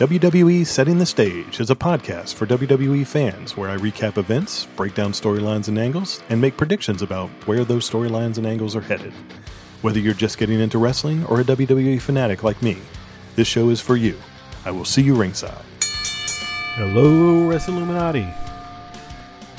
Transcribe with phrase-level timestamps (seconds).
[0.00, 4.94] WWE Setting the Stage is a podcast for WWE fans where I recap events, break
[4.94, 9.12] down storylines and angles, and make predictions about where those storylines and angles are headed.
[9.82, 12.78] Whether you're just getting into wrestling or a WWE fanatic like me,
[13.36, 14.16] this show is for you.
[14.64, 15.62] I will see you ringside.
[16.76, 18.34] Hello, WrestleIlluminati.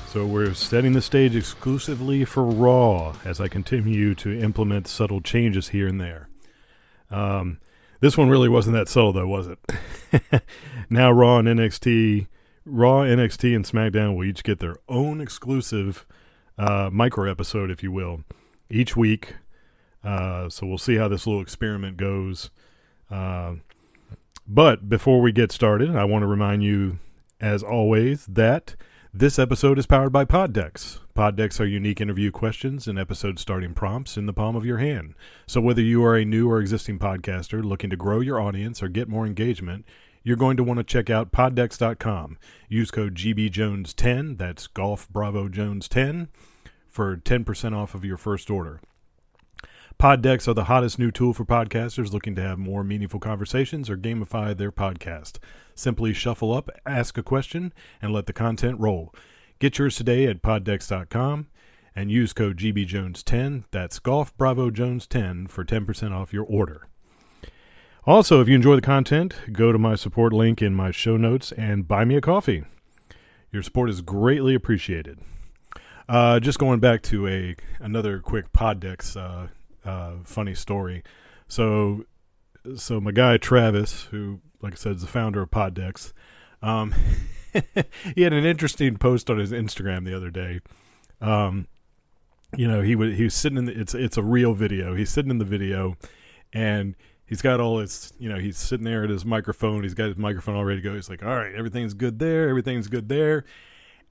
[0.07, 5.67] So we're setting the stage exclusively for Raw as I continue to implement subtle changes
[5.67, 6.29] here and there.
[7.11, 7.59] Um,
[8.01, 10.43] this one really wasn't that subtle, though, was it?
[10.89, 12.27] now Raw and NXT,
[12.65, 16.05] Raw, NXT, and SmackDown will each get their own exclusive
[16.57, 18.23] uh, micro episode, if you will,
[18.69, 19.35] each week.
[20.03, 22.49] Uh, so we'll see how this little experiment goes.
[23.09, 23.55] Uh,
[24.47, 26.97] but before we get started, I want to remind you,
[27.39, 28.75] as always, that
[29.13, 30.99] this episode is powered by Poddecks.
[31.13, 35.15] Poddecks are unique interview questions and episode starting prompts in the palm of your hand.
[35.45, 38.87] So whether you are a new or existing podcaster looking to grow your audience or
[38.87, 39.85] get more engagement,
[40.23, 42.37] you're going to want to check out poddecks.com.
[42.69, 46.29] Use code GBJones10, that's Golf Bravo Jones 10,
[46.87, 48.79] for 10% off of your first order.
[49.99, 53.97] Poddecks are the hottest new tool for podcasters looking to have more meaningful conversations or
[53.97, 55.37] gamify their podcast.
[55.75, 59.13] Simply shuffle up, ask a question, and let the content roll.
[59.59, 61.47] Get yours today at poddecks.com
[61.95, 66.87] and use code GBJones10, that's Golf Bravo Jones 10, for 10% off your order.
[68.05, 71.51] Also, if you enjoy the content, go to my support link in my show notes
[71.51, 72.63] and buy me a coffee.
[73.51, 75.19] Your support is greatly appreciated.
[76.09, 79.47] Uh, just going back to a another quick Poddecks uh,
[79.87, 81.03] uh, funny story.
[81.47, 82.05] So,
[82.75, 86.13] so my guy Travis, who, like I said, is the founder of Poddecks,
[86.61, 86.93] um,
[88.15, 90.59] he had an interesting post on his Instagram the other day.
[91.19, 91.67] Um,
[92.55, 94.95] you know, he was he was sitting in the, it's it's a real video.
[94.95, 95.97] He's sitting in the video,
[96.51, 96.95] and
[97.25, 99.83] he's got all his you know he's sitting there at his microphone.
[99.83, 100.95] He's got his microphone all ready to go.
[100.95, 103.45] He's like, all right, everything's good there, everything's good there,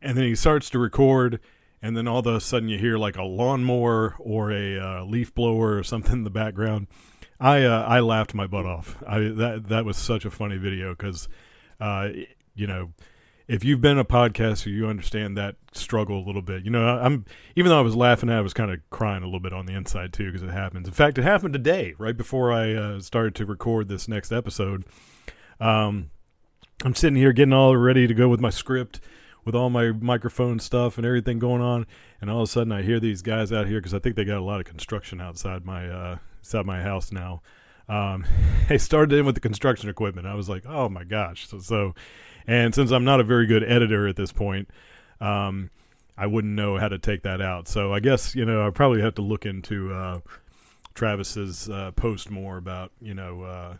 [0.00, 1.40] and then he starts to record
[1.82, 5.34] and then all of a sudden you hear like a lawnmower or a uh, leaf
[5.34, 6.86] blower or something in the background.
[7.40, 9.02] I uh, I laughed my butt off.
[9.06, 11.28] I that that was such a funny video because,
[11.80, 12.08] uh,
[12.54, 12.92] you know,
[13.48, 16.64] if you've been a podcaster, you understand that struggle a little bit.
[16.64, 17.24] You know, I'm
[17.56, 19.74] even though I was laughing, I was kind of crying a little bit on the
[19.74, 20.86] inside too because it happens.
[20.86, 24.84] In fact, it happened today, right before I uh, started to record this next episode.
[25.58, 26.10] Um,
[26.84, 29.00] I'm sitting here getting all ready to go with my script
[29.44, 31.86] with all my microphone stuff and everything going on,
[32.20, 34.24] and all of a sudden I hear these guys out here because I think they
[34.24, 37.42] got a lot of construction outside my uh, outside my house now.
[37.88, 38.24] Um,
[38.68, 40.26] they started in with the construction equipment.
[40.26, 41.48] I was like, oh my gosh!
[41.48, 41.94] So, so,
[42.46, 44.68] and since I'm not a very good editor at this point,
[45.20, 45.70] um,
[46.16, 47.68] I wouldn't know how to take that out.
[47.68, 50.20] So I guess you know I probably have to look into uh,
[50.94, 53.76] Travis's uh, post more about you know uh,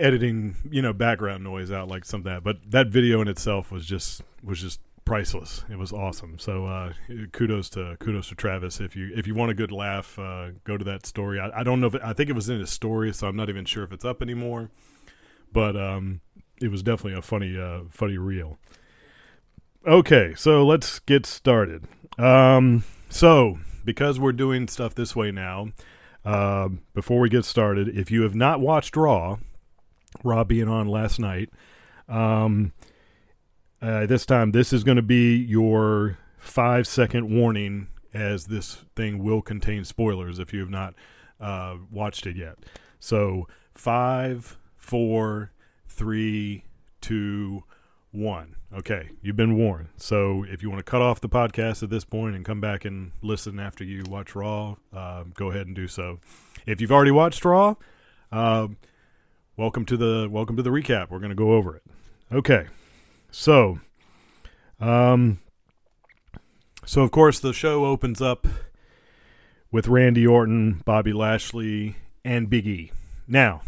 [0.00, 2.42] editing, you know, background noise out like something that.
[2.42, 5.64] But that video in itself was just was just priceless.
[5.68, 6.38] It was awesome.
[6.38, 6.92] So uh,
[7.32, 8.78] kudos to kudos to Travis.
[8.78, 11.40] If you if you want a good laugh, uh, go to that story.
[11.40, 13.34] I, I don't know if it, I think it was in his story, so I'm
[13.34, 14.70] not even sure if it's up anymore.
[15.52, 16.20] But um,
[16.62, 18.60] it was definitely a funny uh, funny reel.
[19.84, 21.88] Okay, so let's get started.
[22.16, 25.72] Um, so because we're doing stuff this way now,
[26.24, 29.38] uh, before we get started, if you have not watched Raw,
[30.22, 31.50] Raw being on last night.
[32.08, 32.72] Um,
[33.82, 39.22] uh, this time, this is going to be your five second warning, as this thing
[39.22, 40.94] will contain spoilers if you have not
[41.40, 42.58] uh, watched it yet.
[42.98, 45.52] So, five, four,
[45.88, 46.64] three,
[47.00, 47.64] two,
[48.10, 48.56] one.
[48.72, 49.88] Okay, you've been warned.
[49.96, 52.84] So, if you want to cut off the podcast at this point and come back
[52.84, 56.20] and listen after you watch Raw, uh, go ahead and do so.
[56.66, 57.76] If you've already watched Raw,
[58.30, 58.68] uh,
[59.56, 61.10] welcome to the welcome to the recap.
[61.10, 61.82] We're going to go over it.
[62.32, 62.66] Okay,
[63.30, 63.80] so,
[64.80, 65.40] um,
[66.84, 68.46] so of course the show opens up
[69.70, 72.92] with Randy Orton, Bobby Lashley, and Big E.
[73.28, 73.62] Now,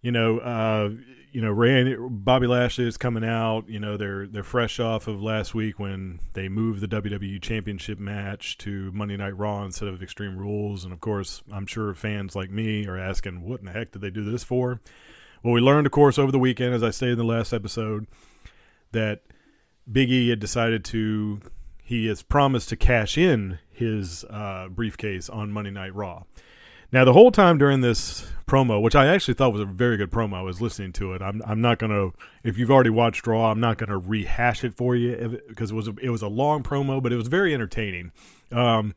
[0.00, 0.90] you know, uh,
[1.32, 3.68] you know, Randy, Bobby Lashley is coming out.
[3.68, 7.98] You know, they're they're fresh off of last week when they moved the WWE Championship
[7.98, 12.36] match to Monday Night Raw instead of Extreme Rules, and of course, I'm sure fans
[12.36, 14.80] like me are asking, "What in the heck did they do this for?"
[15.42, 18.06] Well, we learned, of course, over the weekend, as I stated in the last episode,
[18.92, 19.22] that
[19.90, 21.40] Big E had decided to
[21.82, 26.22] he has promised to cash in his uh, briefcase on Monday Night Raw.
[26.92, 30.10] Now, the whole time during this promo, which I actually thought was a very good
[30.10, 31.22] promo, I was listening to it.
[31.22, 32.12] I'm, I'm not to,
[32.44, 35.88] if you've already watched Raw, I'm not to rehash it for you because it was
[35.88, 38.12] a, it was a long promo, but it was very entertaining.
[38.50, 38.94] Um,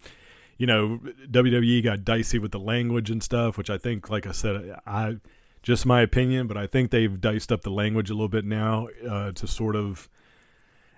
[0.57, 0.99] you know,
[1.29, 5.17] WWE got dicey with the language and stuff, which I think, like I said, I
[5.65, 8.87] just my opinion, but I think they've diced up the language a little bit now
[9.09, 10.07] uh, to sort of.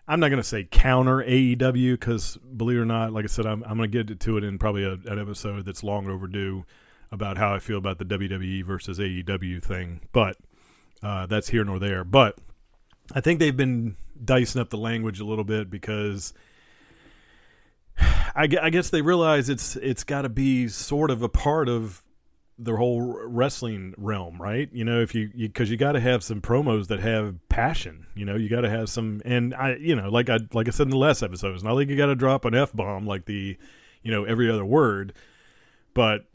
[0.10, 3.46] I'm not going to say counter AEW because, believe it or not, like I said,
[3.46, 6.66] I'm, I'm going to get to it in probably a, an episode that's long overdue
[7.12, 10.02] about how I feel about the WWE versus AEW thing.
[10.14, 10.38] But
[11.04, 12.06] uh, that's here nor there.
[12.06, 12.38] But
[13.14, 16.34] I think they've been dicing up the language a little bit because
[18.00, 22.02] I, I guess they realize it's it's got to be sort of a part of
[22.60, 24.70] the whole wrestling realm, right?
[24.72, 28.08] You know, if you because you, you got to have some promos that have passion.
[28.16, 30.72] You know, you got to have some, and I, you know, like I like I
[30.72, 33.06] said in the last episode, it's not like you got to drop an f bomb
[33.06, 33.58] like the,
[34.02, 35.14] you know, every other word,
[35.94, 36.26] but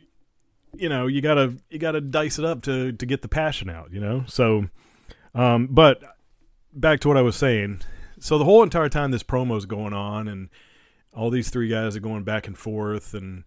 [0.74, 3.92] you know, you gotta you gotta dice it up to to get the passion out.
[3.92, 4.68] You know, so,
[5.34, 6.02] um, but
[6.72, 7.80] back to what I was saying.
[8.20, 10.48] So the whole entire time this promo is going on, and
[11.14, 13.44] all these three guys are going back and forth, and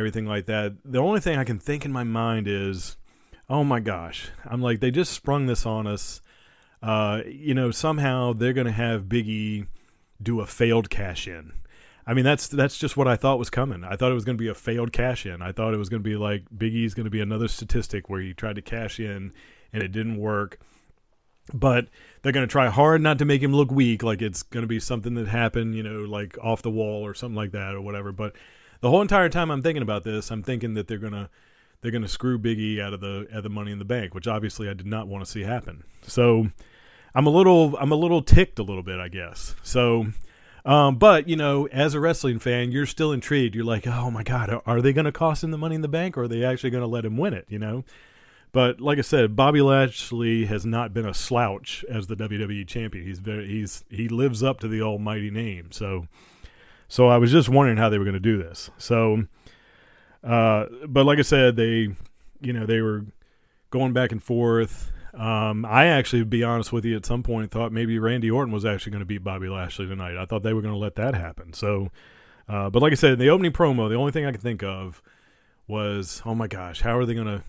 [0.00, 0.74] everything like that.
[0.84, 2.96] The only thing I can think in my mind is,
[3.48, 6.20] oh my gosh, I'm like they just sprung this on us.
[6.82, 9.66] Uh, you know, somehow they're going to have Biggie
[10.20, 11.52] do a failed cash in.
[12.06, 13.84] I mean, that's that's just what I thought was coming.
[13.84, 15.42] I thought it was going to be a failed cash in.
[15.42, 18.08] I thought it was going to be like Big E's going to be another statistic
[18.08, 19.32] where he tried to cash in
[19.72, 20.58] and it didn't work.
[21.52, 21.88] But
[22.22, 24.68] they're going to try hard not to make him look weak, like it's going to
[24.68, 27.80] be something that happened, you know, like off the wall or something like that or
[27.80, 28.12] whatever.
[28.12, 28.34] But
[28.80, 31.30] the whole entire time I'm thinking about this, I'm thinking that they're gonna
[31.80, 34.26] they're gonna screw Biggie out of the out of the Money in the Bank, which
[34.26, 35.84] obviously I did not want to see happen.
[36.02, 36.48] So
[37.14, 39.54] I'm a little I'm a little ticked a little bit, I guess.
[39.62, 40.06] So.
[40.62, 43.54] Um, but you know, as a wrestling fan, you're still intrigued.
[43.54, 45.88] You're like, "Oh my god, are they going to cost him the money in the
[45.88, 47.82] bank, or are they actually going to let him win it?" You know.
[48.52, 53.06] But like I said, Bobby Lashley has not been a slouch as the WWE champion.
[53.06, 55.68] He's very he's he lives up to the almighty name.
[55.70, 56.08] So
[56.90, 58.68] so I was just wondering how they were going to do this.
[58.76, 59.24] So,
[60.24, 61.94] uh, but like I said, they,
[62.40, 63.06] you know, they were
[63.70, 64.90] going back and forth.
[65.14, 68.52] Um, I actually, to be honest with you, at some point thought maybe Randy Orton
[68.52, 70.16] was actually going to beat Bobby Lashley tonight.
[70.16, 71.52] I thought they were going to let that happen.
[71.52, 71.92] So,
[72.48, 74.64] uh, but like I said, in the opening promo, the only thing I could think
[74.64, 75.00] of
[75.68, 77.44] was, oh my gosh, how are they going to?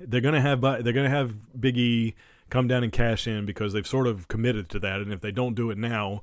[0.00, 2.14] They're going to have they're going to have Big E
[2.50, 5.32] come down and cash in because they've sort of committed to that, and if they
[5.32, 6.22] don't do it now,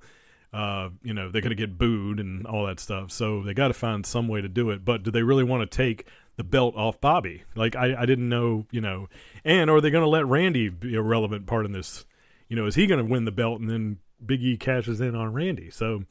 [0.54, 3.12] uh, you know, they're going to get booed and all that stuff.
[3.12, 4.86] So they got to find some way to do it.
[4.86, 6.06] But do they really want to take
[6.36, 7.44] the belt off Bobby?
[7.56, 9.10] Like, I, I didn't know, you know,
[9.44, 12.06] and are they going to let Randy be a relevant part in this?
[12.50, 15.16] You know, is he going to win the belt and then Big E cashes in
[15.16, 15.72] on Randy?
[15.72, 16.04] So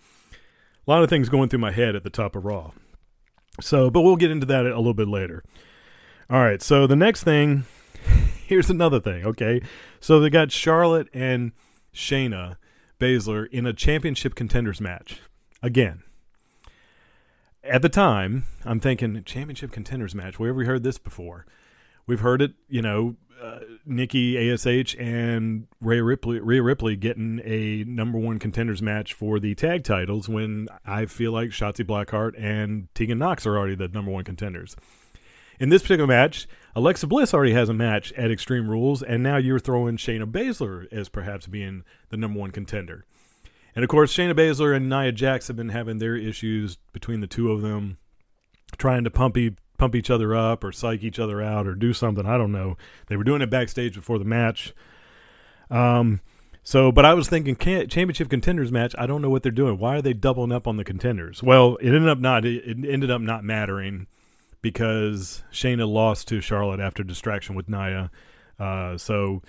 [0.87, 2.73] a lot of things going through my head at the top of Raw.
[3.61, 5.45] So, but we'll get into that a little bit later.
[6.29, 6.61] All right.
[6.61, 7.65] So the next thing,
[8.47, 9.25] here's another thing.
[9.25, 9.63] Okay.
[10.01, 11.53] So they got Charlotte and
[11.95, 12.57] Shayna
[13.03, 15.21] Baszler in a championship contenders match.
[15.61, 16.05] Again.
[17.65, 20.39] At the time, I'm thinking championship contenders match.
[20.39, 21.45] Where have we heard this before?
[22.07, 27.83] We've heard it, you know, uh, Nikki Ash and Rhea Ripley, Rhea Ripley getting a
[27.89, 32.87] number one contenders match for the tag titles when I feel like Shotzi Blackheart and
[32.95, 34.77] Tegan Knox are already the number one contenders.
[35.63, 39.37] In this particular match, Alexa Bliss already has a match at Extreme Rules, and now
[39.37, 43.05] you're throwing Shayna Baszler as perhaps being the number one contender.
[43.77, 47.29] And of course, Shayna Baszler and Nia Jax have been having their issues between the
[47.29, 47.99] two of them,
[48.77, 51.93] trying to pump, e- pump each other up or psych each other out or do
[51.93, 52.27] something.
[52.27, 52.77] I don't know.
[53.07, 54.75] They were doing it backstage before the match.
[55.71, 56.23] Um,
[56.65, 58.97] so, but I was thinking championship contenders match.
[58.99, 59.79] I don't know what they're doing.
[59.79, 61.41] Why are they doubling up on the contenders?
[61.41, 62.45] Well, it ended up not.
[62.45, 64.09] It ended up not mattering
[64.63, 68.11] because Shayna lost to Charlotte after distraction with Nia.
[68.59, 69.43] Uh, so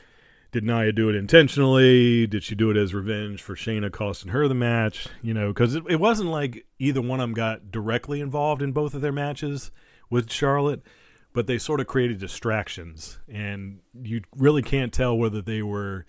[0.51, 2.27] did Nia do it intentionally?
[2.27, 5.07] Did she do it as revenge for Shayna costing her the match?
[5.21, 8.71] You know, because it, it wasn't like either one of them got directly involved in
[8.71, 9.71] both of their matches
[10.09, 10.81] with Charlotte,
[11.33, 16.05] but they sort of created distractions, and you really can't tell whether they were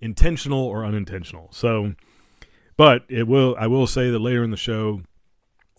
[0.00, 1.48] intentional or unintentional.
[1.52, 1.94] So,
[2.78, 3.54] but it will.
[3.58, 5.02] I will say that later in the show,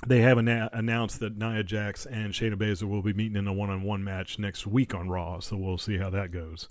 [0.08, 3.54] they have ana- announced that Nia Jax and Shayna Baszler will be meeting in a
[3.54, 5.40] one-on-one match next week on Raw.
[5.40, 6.70] So we'll see how that goes.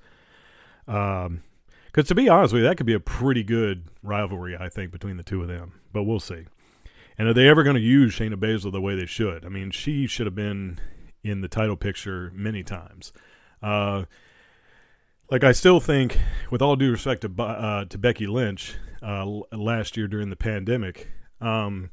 [0.86, 1.42] Um,
[1.86, 4.92] because to be honest with you, that could be a pretty good rivalry, I think,
[4.92, 5.80] between the two of them.
[5.92, 6.46] But we'll see.
[7.18, 9.44] And are they ever going to use Shayna Baszler the way they should?
[9.44, 10.80] I mean, she should have been
[11.22, 13.12] in the title picture many times.
[13.62, 14.04] Uh,
[15.30, 16.18] like I still think,
[16.50, 21.10] with all due respect to uh, to Becky Lynch, uh, last year during the pandemic,
[21.40, 21.90] um,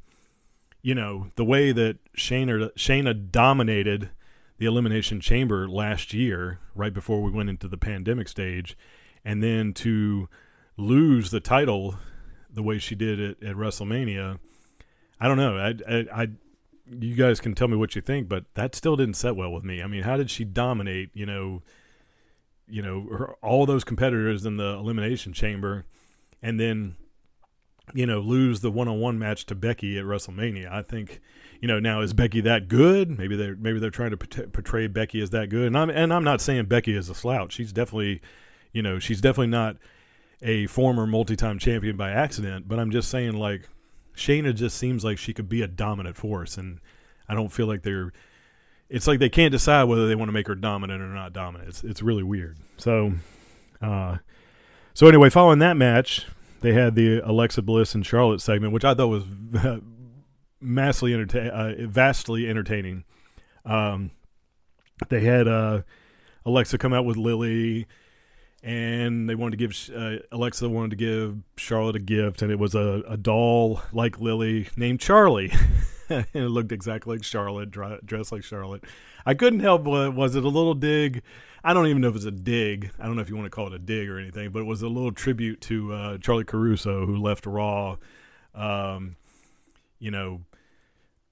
[0.82, 4.10] you know, the way that Shayna, Shayna dominated
[4.58, 8.76] the Elimination Chamber last year, right before we went into the pandemic stage,
[9.24, 10.28] and then to
[10.76, 11.96] lose the title
[12.52, 14.38] the way she did it at WrestleMania,
[15.20, 15.56] I don't know.
[15.56, 16.28] I, I, I,
[16.98, 19.64] you guys can tell me what you think, but that still didn't set well with
[19.64, 19.82] me.
[19.82, 21.10] I mean, how did she dominate?
[21.14, 21.62] You know,
[22.66, 25.84] you know her, all those competitors in the elimination chamber,
[26.42, 26.96] and then
[27.94, 30.70] you know lose the one on one match to Becky at WrestleMania.
[30.70, 31.20] I think
[31.60, 33.16] you know now is Becky that good?
[33.18, 35.66] Maybe they're maybe they're trying to portray Becky as that good.
[35.66, 37.54] And I'm and I'm not saying Becky is a slouch.
[37.54, 38.20] She's definitely
[38.72, 39.76] you know she's definitely not
[40.42, 42.68] a former multi-time champion by accident.
[42.68, 43.68] But I'm just saying like
[44.16, 46.80] Shayna just seems like she could be a dominant force, and
[47.28, 48.12] I don't feel like they're.
[48.88, 51.68] It's like they can't decide whether they want to make her dominant or not dominant.
[51.68, 52.58] It's it's really weird.
[52.76, 53.12] So,
[53.80, 54.18] uh,
[54.94, 56.26] so anyway, following that match,
[56.60, 59.24] they had the Alexa Bliss and Charlotte segment, which I thought was
[60.60, 63.04] massively entertain, uh, vastly entertaining.
[63.64, 64.10] Um,
[65.08, 65.82] they had uh,
[66.44, 67.86] Alexa come out with Lily,
[68.62, 72.58] and they wanted to give uh, Alexa wanted to give Charlotte a gift, and it
[72.58, 75.52] was a, a doll like Lily named Charlie,
[76.08, 78.84] and it looked exactly like Charlotte, dressed like Charlotte.
[79.24, 81.22] I couldn't help but was it a little dig?
[81.62, 82.90] I don't even know if it's a dig.
[82.98, 84.66] I don't know if you want to call it a dig or anything, but it
[84.66, 87.96] was a little tribute to uh, Charly Caruso, who left Raw.
[88.54, 89.16] Um,
[89.98, 90.40] you know,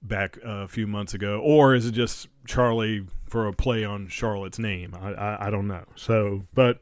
[0.01, 4.59] back a few months ago, or is it just Charlie for a play on Charlotte's
[4.59, 4.95] name?
[4.99, 5.85] I, I, I don't know.
[5.95, 6.79] So, but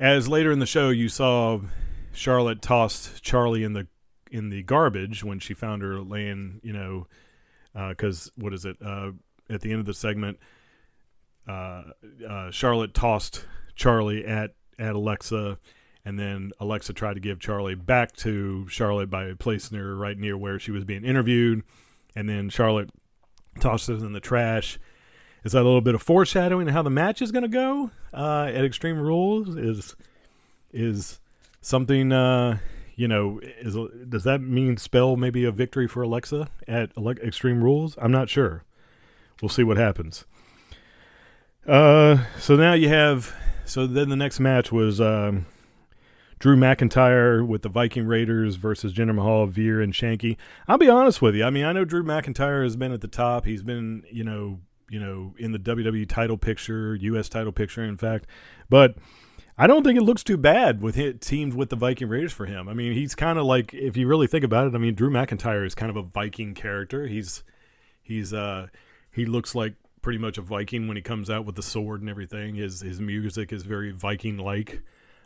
[0.00, 1.60] as later in the show you saw
[2.12, 3.86] Charlotte tossed Charlie in the
[4.30, 7.06] in the garbage when she found her laying, you know,
[7.88, 8.76] because uh, what is it?
[8.84, 9.12] Uh,
[9.50, 10.38] at the end of the segment,
[11.48, 11.82] uh,
[12.28, 15.58] uh, Charlotte tossed Charlie at at Alexa,
[16.04, 20.36] and then Alexa tried to give Charlie back to Charlotte by placing her right near
[20.36, 21.62] where she was being interviewed,
[22.16, 22.90] and then Charlotte
[23.60, 24.78] tossed it in the trash
[25.44, 27.90] is that a little bit of foreshadowing of how the match is going to go
[28.12, 29.56] uh, at Extreme Rules?
[29.56, 29.94] Is
[30.72, 31.20] is
[31.60, 32.58] something uh,
[32.96, 33.40] you know?
[33.60, 33.76] Is
[34.08, 37.96] does that mean spell maybe a victory for Alexa at Extreme Rules?
[38.00, 38.64] I'm not sure.
[39.42, 40.24] We'll see what happens.
[41.66, 43.34] Uh, so now you have.
[43.64, 45.46] So then the next match was um,
[46.38, 50.36] Drew McIntyre with the Viking Raiders versus Jinder Mahal, Veer, and Shanky.
[50.68, 51.44] I'll be honest with you.
[51.44, 53.46] I mean, I know Drew McIntyre has been at the top.
[53.46, 57.30] He's been, you know, you know, in the WWE title picture, U.S.
[57.30, 58.26] title picture, in fact.
[58.68, 58.96] But
[59.56, 62.44] I don't think it looks too bad with it teamed with the Viking Raiders for
[62.44, 62.68] him.
[62.68, 65.10] I mean, he's kind of like, if you really think about it, I mean, Drew
[65.10, 67.06] McIntyre is kind of a Viking character.
[67.06, 67.42] He's
[68.02, 68.66] he's uh
[69.10, 72.10] he looks like pretty much a Viking when he comes out with the sword and
[72.10, 72.54] everything.
[72.54, 74.82] His his music is very Viking like.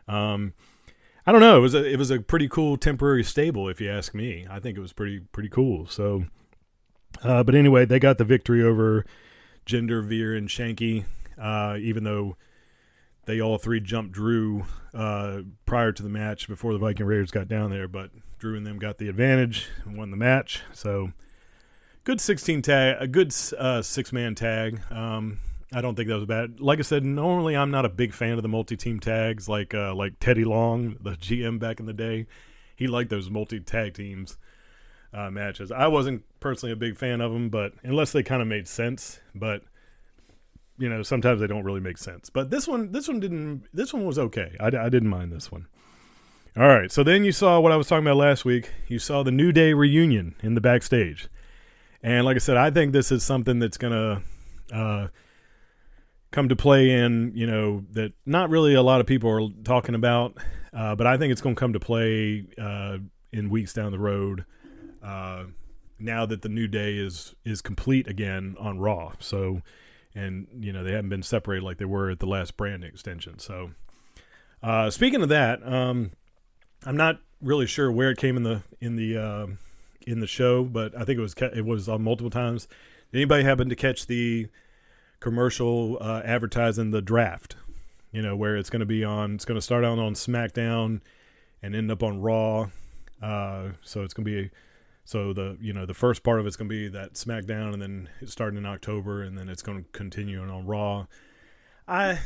[0.07, 0.55] Um,
[1.27, 1.59] I don't know.
[1.59, 4.47] It was a it was a pretty cool temporary stable, if you ask me.
[4.49, 5.89] I think it was pretty pretty cool.
[5.89, 6.27] So,
[7.23, 9.05] uh, but anyway, they got the victory over
[9.67, 11.05] Jinder, Veer, and Shanky,
[11.37, 12.37] uh, even though
[13.27, 17.49] they all three jumped Drew uh, prior to the match before the Viking Raiders got
[17.49, 17.89] down there.
[17.89, 20.63] But Drew and them got the advantage and won the match.
[20.73, 21.11] So
[22.09, 24.81] good 16 tag, a good uh, six man tag.
[24.91, 25.41] Um,
[25.75, 26.59] I don't think that was bad.
[26.59, 29.75] Like I said, normally I'm not a big fan of the multi team tags, like
[29.75, 32.27] uh, like Teddy Long, the GM back in the day.
[32.75, 34.39] He liked those multi tag teams
[35.13, 35.71] uh, matches.
[35.71, 39.21] I wasn't personally a big fan of them, but unless they kind of made sense,
[39.35, 39.61] but
[40.79, 42.31] you know sometimes they don't really make sense.
[42.31, 43.65] But this one, this one didn't.
[43.75, 44.57] This one was okay.
[44.59, 45.67] I, I didn't mind this one.
[46.57, 48.71] All right, so then you saw what I was talking about last week.
[48.87, 51.29] You saw the New Day reunion in the backstage,
[52.03, 54.23] and like I said, I think this is something that's gonna.
[54.73, 55.09] Uh,
[56.31, 59.95] come to play in, you know, that not really a lot of people are talking
[59.95, 60.37] about,
[60.73, 62.99] uh, but I think it's going to come to play uh,
[63.33, 64.45] in weeks down the road
[65.03, 65.45] uh,
[65.99, 69.13] now that the new day is is complete again on Raw.
[69.19, 69.63] So,
[70.15, 73.39] and you know they haven't been separated like they were at the last brand extension.
[73.39, 73.71] So,
[74.63, 76.13] uh, speaking of that, um,
[76.85, 79.47] I'm not really sure where it came in the in the uh,
[80.09, 82.67] in the show, but I think it was it was on multiple times.
[83.13, 84.49] Anybody happen to catch the
[85.21, 87.57] commercial uh, advertising the draft?
[88.13, 89.35] You know where it's going to be on.
[89.35, 91.01] It's going to start out on SmackDown
[91.63, 92.71] and end up on Raw.
[93.23, 94.51] Uh, so it's going to be
[95.05, 97.83] so the you know the first part of it's going to be that SmackDown, and
[97.83, 101.07] then it's starting in October, and then it's going to continue on Raw.
[101.87, 102.19] I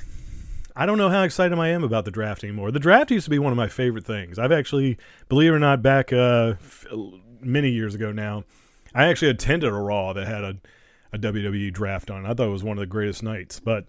[0.75, 2.71] I don't know how excited I am about the draft anymore.
[2.71, 4.39] The draft used to be one of my favorite things.
[4.39, 4.99] I've actually,
[5.29, 6.55] believe it or not, back uh,
[7.43, 8.45] many years ago now,
[8.95, 10.57] I actually attended a Raw that had a,
[11.13, 12.27] a WWE draft on.
[12.27, 13.87] I thought it was one of the greatest nights, but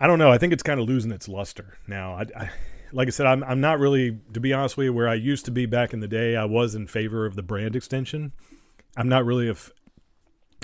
[0.00, 0.30] I don't know.
[0.30, 2.14] I think it's kind of losing its luster now.
[2.14, 2.50] I, I
[2.92, 5.44] like I said, I'm I'm not really to be honest with you where I used
[5.46, 6.36] to be back in the day.
[6.36, 8.32] I was in favor of the brand extension.
[8.96, 9.70] I'm not really if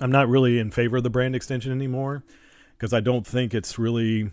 [0.00, 2.24] I'm not really in favor of the brand extension anymore
[2.76, 4.30] because I don't think it's really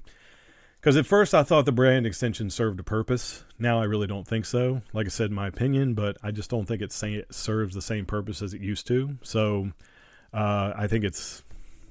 [0.85, 3.43] because at first I thought the brand extension served a purpose.
[3.57, 4.83] Now I really don't think so.
[4.93, 8.05] Like I said, my opinion, but I just don't think it, it serves the same
[8.05, 9.17] purpose as it used to.
[9.23, 9.71] So
[10.31, 11.41] uh, I think it's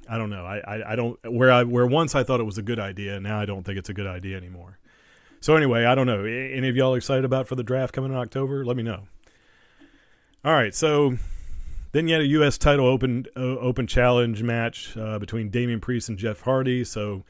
[0.08, 0.46] I don't know.
[0.46, 3.18] I, I, I don't where I where once I thought it was a good idea,
[3.18, 4.78] now I don't think it's a good idea anymore.
[5.40, 6.24] So anyway, I don't know.
[6.24, 8.64] Any of y'all excited about for the draft coming in October?
[8.64, 9.08] Let me know.
[10.44, 11.18] All right, so
[11.90, 12.58] then you had a U.S.
[12.58, 16.84] title open uh, open challenge match uh, between Damian Priest and Jeff Hardy.
[16.84, 17.24] So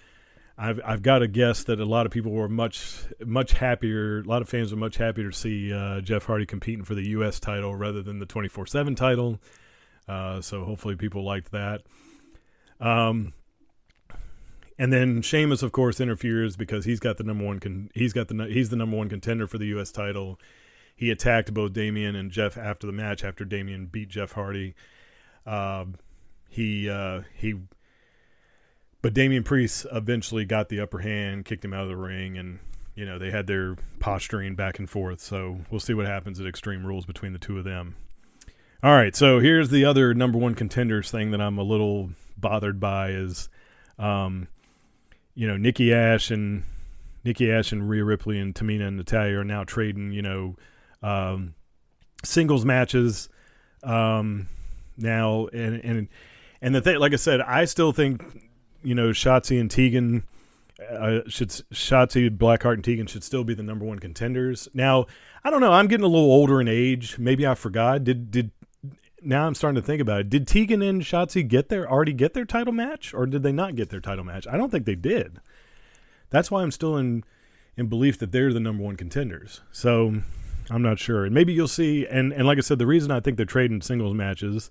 [0.57, 4.21] I've I've got to guess that a lot of people were much much happier.
[4.21, 7.09] A lot of fans were much happier to see uh, Jeff Hardy competing for the
[7.11, 7.41] U.S.
[7.41, 9.41] title rather than the twenty four seven title.
[10.07, 11.83] Uh, so hopefully people liked that.
[12.81, 13.33] Um,
[14.79, 17.59] and then Sheamus, of course, interferes because he's got the number one.
[17.59, 19.91] Con- he's got the he's the number one contender for the U.S.
[19.91, 20.39] title.
[20.95, 23.25] He attacked both Damian and Jeff after the match.
[23.25, 24.77] After Damian beat Jeff Hardy,
[25.45, 25.87] uh,
[26.49, 26.85] he
[27.35, 27.55] he
[29.05, 32.59] but Damian Priest eventually got the upper hand, kicked him out of the ring, and
[32.95, 35.21] you know they had their posturing back and forth.
[35.21, 37.97] So we'll see what happens at Extreme Rules between the two of them.
[38.83, 42.81] All right, so here's the other number one contenders thing that I'm a little bothered
[42.81, 43.51] by is,
[43.99, 44.49] um,
[45.35, 46.63] you know, Nikki Ash and
[47.25, 50.57] Nikki Ash and Rhea Ripley and Tamina and Natalya are now trading, you know,
[51.03, 51.55] um,
[52.25, 53.29] singles matches
[53.83, 54.49] um,
[54.97, 56.09] now, and and
[56.63, 58.23] and the thing, like I said, I still think
[58.85, 60.25] you know, Shotzi and Tegan
[60.81, 64.69] uh, should Shotzi, Blackheart, and Tegan should still be the number one contenders.
[64.75, 65.07] Now,
[65.43, 65.73] I don't know.
[65.73, 67.19] I'm getting a little older in age.
[67.19, 68.05] Maybe I forgot.
[68.05, 68.51] Did did
[69.23, 70.31] now I'm starting to think about it.
[70.31, 73.77] Did Tegan and Shotzi get their already get their title match, or did they not
[73.77, 74.47] get their title match?
[74.47, 75.41] I don't think they did.
[76.31, 77.25] That's why I'm still in
[77.77, 79.61] in belief that they're the number one contenders.
[79.73, 80.23] So
[80.71, 81.25] I'm not sure.
[81.25, 82.07] And maybe you'll see.
[82.07, 84.71] And and like I said, the reason I think they're trading singles matches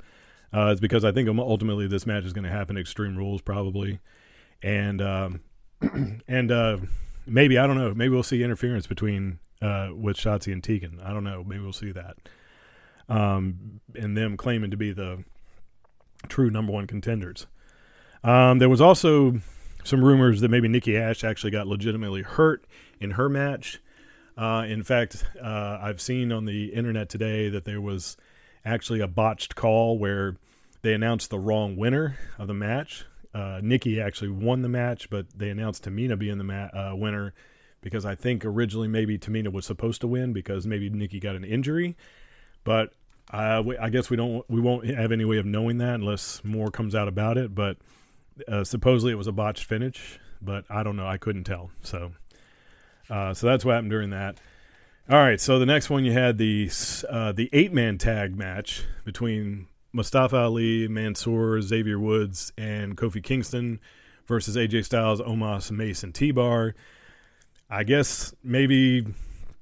[0.54, 4.00] uh, is because I think ultimately this match is going to happen Extreme Rules probably,
[4.62, 5.42] and um,
[6.28, 6.78] and uh,
[7.26, 7.94] maybe I don't know.
[7.94, 11.00] Maybe we'll see interference between uh, with Shotzi and Tegan.
[11.04, 11.44] I don't know.
[11.44, 12.18] Maybe we'll see that,
[13.10, 15.24] um, and them claiming to be the
[16.28, 17.48] true number one contenders.
[18.24, 19.42] Um, there was also
[19.84, 22.66] some rumors that maybe Nikki Ash actually got legitimately hurt
[23.00, 23.82] in her match.
[24.38, 28.18] Uh, in fact, uh, I've seen on the internet today that there was
[28.66, 30.38] actually a botched call where
[30.82, 33.06] they announced the wrong winner of the match.
[33.34, 37.34] Uh, Nikki actually won the match, but they announced Tamina being the ma- uh, winner
[37.82, 41.44] because I think originally maybe Tamina was supposed to win because maybe Nikki got an
[41.44, 41.96] injury,
[42.64, 42.94] but
[43.32, 46.44] uh, we, I guess we don't we won't have any way of knowing that unless
[46.44, 47.56] more comes out about it.
[47.56, 47.78] But
[48.48, 51.08] uh, supposedly it was a botched finish, but I don't know.
[51.08, 51.72] I couldn't tell.
[51.82, 52.12] So
[53.10, 54.40] uh, so that's what happened during that.
[55.10, 56.72] All right, so the next one you had the
[57.10, 63.82] uh, the eight man tag match between Mustafa Ali, Mansoor, Xavier Woods, and Kofi Kingston
[64.28, 66.74] versus AJ Styles, Omos, Mace and T-Bar.
[67.70, 69.06] I guess maybe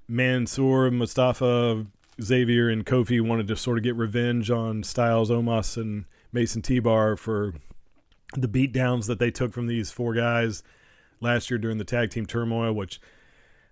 [0.07, 1.87] Mansoor, Mustafa,
[2.21, 6.63] Xavier, and Kofi wanted to sort of get revenge on Styles, Omos, and Mace and
[6.63, 7.55] T-Bar for
[8.37, 10.61] the beatdowns that they took from these four guys
[11.19, 13.01] last year during the tag team turmoil, which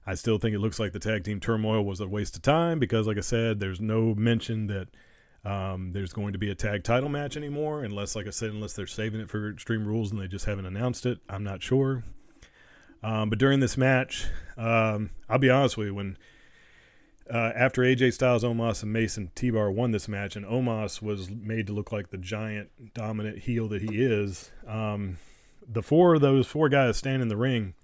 [0.10, 2.80] I still think it looks like the tag team turmoil was a waste of time
[2.80, 4.88] because, like I said, there's no mention that
[5.46, 8.74] um, there's going to be a tag title match anymore, unless, like I said, unless
[8.74, 11.20] they're saving it for Extreme Rules and they just haven't announced it.
[11.30, 12.04] I'm not sure.
[13.04, 14.26] Um, but during this match,
[14.58, 16.18] um, I'll be honest with you, when
[17.32, 21.30] uh, after AJ Styles, Omos, and Mace and T-Bar won this match, and Omos was
[21.30, 25.20] made to look like the giant, dominant heel that he is, um,
[25.72, 27.76] the four of those four guys standing in the ring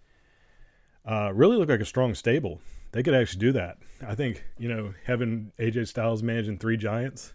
[1.06, 2.60] uh, really look like a strong stable.
[2.92, 3.78] They could actually do that.
[4.06, 7.34] I think you know having AJ Styles managing three giants,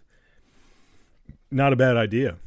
[1.49, 2.37] not a bad idea.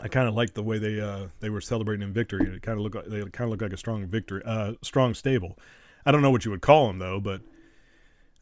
[0.00, 2.46] I kind of like the way they uh, they were celebrating in victory.
[2.46, 5.14] It kind of look like they kind of look like a strong victory, uh, strong
[5.14, 5.58] stable.
[6.06, 7.42] I don't know what you would call them though, but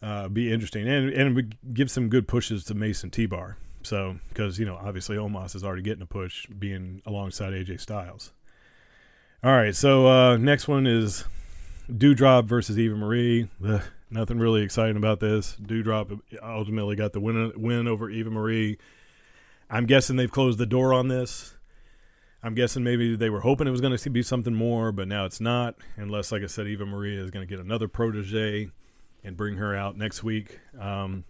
[0.03, 3.57] uh, be interesting and and would give some good pushes to Mace and T-Bar.
[3.83, 8.33] So because you know obviously Omos is already getting a push being alongside AJ Styles.
[9.43, 11.25] All right, so uh, next one is
[11.91, 13.49] Doudrop versus Eva Marie.
[13.65, 15.57] Ugh, nothing really exciting about this.
[15.63, 18.79] Doudrop ultimately got the win win over Eva Marie.
[19.71, 21.57] I'm guessing they've closed the door on this.
[22.43, 25.25] I'm guessing maybe they were hoping it was going to be something more, but now
[25.25, 25.77] it's not.
[25.97, 28.71] Unless, like I said, Eva Marie is going to get another protege
[29.25, 30.61] and bring her out next week.
[30.79, 31.25] Um,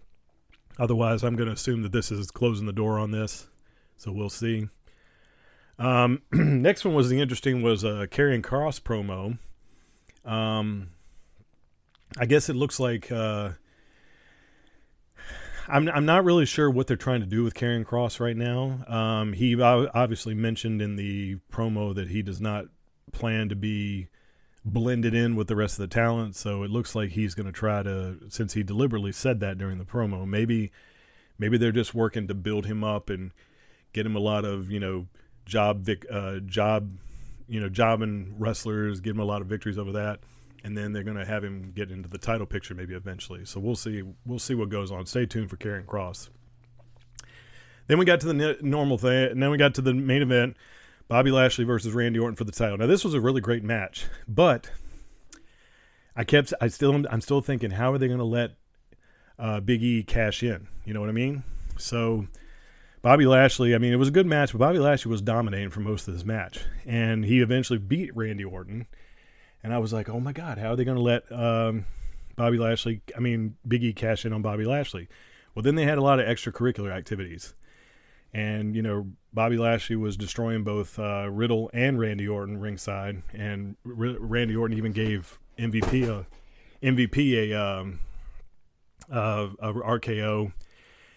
[0.77, 3.47] otherwise, I'm going to assume that this is closing the door on this.
[3.95, 4.69] So we'll see.
[5.79, 9.39] Um, next one was the interesting was a Karrion Kross promo
[10.27, 10.89] um,
[12.17, 13.51] I guess it looks like uh,
[15.67, 18.85] I'm I'm not really sure what they're trying to do with Karrion Kross right now.
[18.87, 22.65] Um, he obviously mentioned in the promo that he does not
[23.11, 24.07] plan to be
[24.63, 26.35] blended in with the rest of the talent.
[26.35, 29.77] So it looks like he's going to try to, since he deliberately said that during
[29.77, 30.71] the promo, maybe
[31.37, 33.31] maybe they're just working to build him up and
[33.93, 35.07] get him a lot of you know
[35.45, 36.91] job vic, uh, job
[37.47, 40.19] you know jobbing wrestlers, give him a lot of victories over that,
[40.63, 43.45] and then they're going to have him get into the title picture maybe eventually.
[43.45, 45.05] So we'll see we'll see what goes on.
[45.05, 46.29] Stay tuned for Karrion Kross.
[47.87, 50.57] Then we got to the normal thing, and then we got to the main event.
[51.07, 52.77] Bobby Lashley versus Randy Orton for the title.
[52.77, 54.69] Now this was a really great match, but
[56.15, 58.51] I kept I still I'm still thinking how are they going to let
[59.39, 60.67] uh, Big E cash in?
[60.83, 61.43] You know what I mean?
[61.77, 62.27] So
[63.07, 65.79] Bobby Lashley, I mean, it was a good match, but Bobby Lashley was dominating for
[65.79, 68.85] most of this match, and he eventually beat Randy Orton.
[69.63, 71.85] And I was like, oh my god, how are they going to let um,
[72.35, 72.99] Bobby Lashley?
[73.15, 75.07] I mean, Big E cash in on Bobby Lashley.
[75.55, 77.53] Well, then they had a lot of extracurricular activities
[78.33, 83.77] and you know Bobby Lashley was destroying both uh, Riddle and Randy Orton ringside, and
[83.85, 86.25] R- Randy Orton even gave MVP a
[86.85, 88.01] MVP a, um,
[89.09, 90.51] uh, a RKO,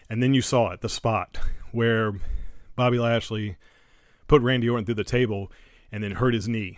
[0.09, 1.37] and then you saw it the spot
[1.71, 2.13] where
[2.75, 3.57] Bobby Lashley
[4.27, 5.51] put Randy Orton through the table
[5.91, 6.77] and then hurt his knee,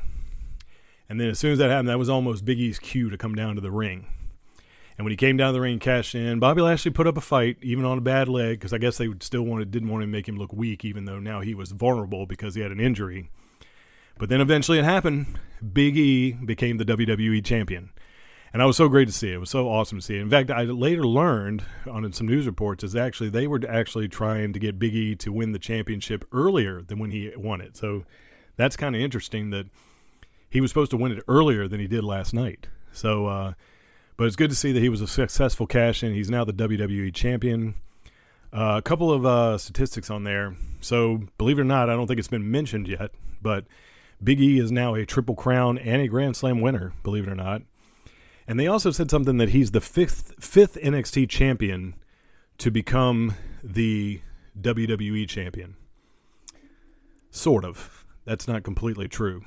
[1.10, 3.36] and then as soon as that happened, that was almost Big E's cue to come
[3.36, 4.08] down to the ring.
[4.98, 7.22] And when he came down to the ring cashed in, Bobby Lashley put up a
[7.22, 10.08] fight, even on a bad leg, because I guess they still wanted didn't want to
[10.08, 13.30] make him look weak, even though now he was vulnerable because he had an injury.
[14.18, 15.26] But then eventually it happened.
[15.74, 17.90] Big E became the WWE champion.
[18.54, 19.36] And I was so great to see it.
[19.36, 20.22] It was so awesome to see it.
[20.22, 24.54] In fact, I later learned on some news reports is actually they were actually trying
[24.54, 27.76] to get Big E to win the championship earlier than when he won it.
[27.76, 28.06] So
[28.56, 29.66] that's kind of interesting that
[30.50, 32.68] he was supposed to win it earlier than he did last night.
[32.92, 33.54] So uh,
[34.18, 36.14] but it's good to see that he was a successful cash in.
[36.14, 37.76] He's now the WWE champion.
[38.52, 40.56] Uh, a couple of uh, statistics on there.
[40.80, 43.12] So, believe it or not, I don't think it's been mentioned yet,
[43.42, 43.66] but
[44.24, 47.36] Big E is now a Triple Crown and a Grand Slam winner, believe it or
[47.36, 47.64] not.
[48.48, 51.96] And they also said something that he's the fifth fifth NXT champion
[52.58, 54.22] to become the
[54.60, 55.76] WWE champion.
[57.32, 58.06] Sort of.
[58.26, 59.44] That's not completely true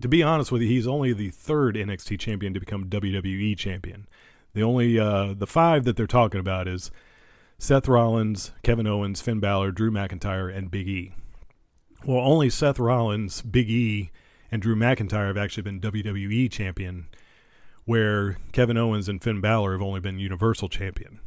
[0.00, 4.06] to be honest with you, he's only the third NXT champion to become WWE champion.
[4.54, 6.90] The only uh, the five that they're talking about is
[7.58, 11.14] Seth Rollins, Kevin Owens, Finn Balor, Drew McIntyre, and Big E.
[12.04, 14.10] Well, only Seth Rollins, Big E,
[14.50, 17.08] and Drew McIntyre have actually been WWE champion,
[17.88, 21.20] where Kevin Owens and Finn Balor have only been Universal champion.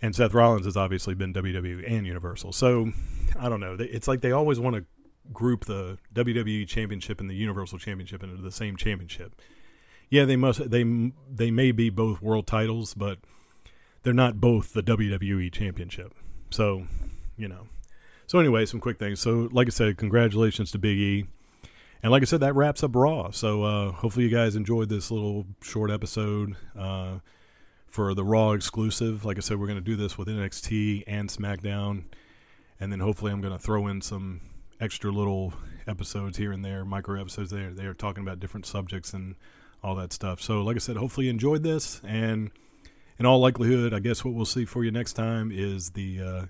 [0.00, 2.54] And Seth Rollins has obviously been WWE and Universal.
[2.54, 2.92] So
[3.38, 3.76] I don't know.
[3.78, 4.86] It's like they always want to
[5.30, 9.42] group the WWE Championship and the Universal Championship into the same championship.
[10.08, 13.18] Yeah, they must they they may be both world titles, but
[14.04, 16.14] they're not both the WWE Championship.
[16.48, 16.86] So,
[17.36, 17.66] you know.
[18.26, 19.20] So anyway, some quick things.
[19.20, 21.26] So, like I said, congratulations to Big E.
[22.02, 23.30] And like I said, that wraps up Raw.
[23.30, 27.18] So uh, hopefully you guys enjoyed this little short episode uh,
[27.88, 29.24] for the Raw exclusive.
[29.24, 32.04] Like I said, we're going to do this with NXT and SmackDown,
[32.78, 34.40] and then hopefully I'm going to throw in some
[34.80, 35.52] extra little
[35.88, 37.70] episodes here and there, micro episodes there.
[37.72, 39.34] They are talking about different subjects and
[39.82, 40.40] all that stuff.
[40.40, 42.00] So, like I said, hopefully you enjoyed this.
[42.04, 42.50] And
[43.18, 46.42] in all likelihood, I guess what we'll see for you next time is the uh,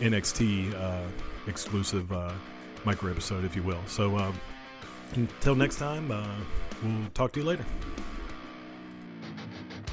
[0.00, 1.06] NXT uh,
[1.46, 2.32] exclusive uh,
[2.84, 3.80] micro episode, if you will.
[3.86, 4.32] So, uh,
[5.14, 6.26] until next time, uh,
[6.82, 7.64] we'll talk to you later.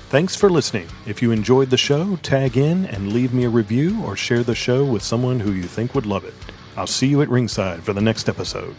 [0.10, 0.88] Thanks for listening.
[1.08, 4.54] If you enjoyed the show, tag in and leave me a review or share the
[4.54, 6.36] show with someone who you think would love it.
[6.78, 8.76] I'll see you at ringside for the next episode.